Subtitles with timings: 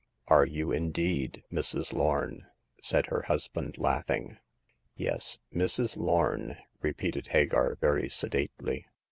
[0.29, 1.93] Are you indeed, Mrs.
[1.93, 2.47] Lorn?
[2.81, 4.37] said her hus band, laughing.
[4.95, 5.95] Yes, Mrs.
[5.95, 8.85] Lorn,*' repeated Hagar, very se dately.